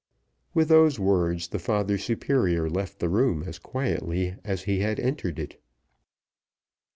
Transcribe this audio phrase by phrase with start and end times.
[0.55, 5.37] With those words the father superior left the room as quietly as he had entered
[5.37, 5.61] it.